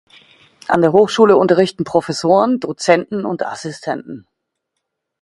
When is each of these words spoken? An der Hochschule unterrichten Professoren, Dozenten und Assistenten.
An 0.67 0.81
der 0.81 0.93
Hochschule 0.93 1.37
unterrichten 1.37 1.83
Professoren, 1.83 2.59
Dozenten 2.59 3.23
und 3.23 3.45
Assistenten. 3.45 4.25